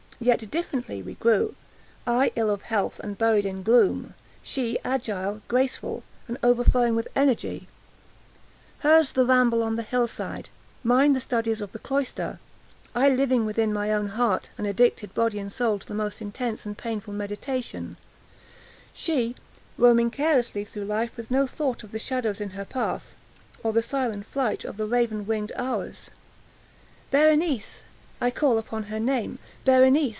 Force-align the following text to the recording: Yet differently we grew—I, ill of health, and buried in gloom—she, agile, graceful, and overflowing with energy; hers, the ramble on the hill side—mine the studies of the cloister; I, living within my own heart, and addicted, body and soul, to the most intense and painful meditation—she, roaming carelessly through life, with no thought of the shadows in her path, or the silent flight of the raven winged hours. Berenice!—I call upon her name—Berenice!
Yet 0.23 0.51
differently 0.51 1.01
we 1.01 1.15
grew—I, 1.15 2.31
ill 2.35 2.51
of 2.51 2.61
health, 2.61 2.99
and 3.03 3.17
buried 3.17 3.43
in 3.43 3.63
gloom—she, 3.63 4.77
agile, 4.85 5.41
graceful, 5.47 6.03
and 6.27 6.37
overflowing 6.43 6.93
with 6.95 7.07
energy; 7.15 7.67
hers, 8.81 9.13
the 9.13 9.25
ramble 9.25 9.63
on 9.63 9.77
the 9.77 9.81
hill 9.81 10.07
side—mine 10.07 11.13
the 11.13 11.19
studies 11.19 11.59
of 11.59 11.71
the 11.71 11.79
cloister; 11.79 12.39
I, 12.93 13.09
living 13.09 13.47
within 13.47 13.73
my 13.73 13.91
own 13.91 14.09
heart, 14.09 14.51
and 14.59 14.67
addicted, 14.67 15.15
body 15.15 15.39
and 15.39 15.51
soul, 15.51 15.79
to 15.79 15.87
the 15.87 15.95
most 15.95 16.21
intense 16.21 16.67
and 16.67 16.77
painful 16.77 17.15
meditation—she, 17.15 19.35
roaming 19.75 20.11
carelessly 20.11 20.65
through 20.65 20.85
life, 20.85 21.17
with 21.17 21.31
no 21.31 21.47
thought 21.47 21.81
of 21.81 21.91
the 21.91 21.97
shadows 21.97 22.39
in 22.39 22.51
her 22.51 22.65
path, 22.65 23.15
or 23.63 23.73
the 23.73 23.81
silent 23.81 24.27
flight 24.27 24.65
of 24.65 24.77
the 24.77 24.85
raven 24.85 25.25
winged 25.25 25.51
hours. 25.55 26.11
Berenice!—I 27.09 28.29
call 28.29 28.59
upon 28.59 28.83
her 28.83 28.99
name—Berenice! 28.99 29.31